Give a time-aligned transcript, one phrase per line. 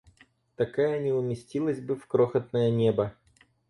[0.55, 3.13] Такая не уместилась бы в крохотное небо!